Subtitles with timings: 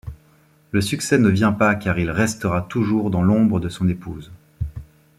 [0.71, 4.31] Le succès ne vient pas car il restera toujours dans l'ombre de son épouse.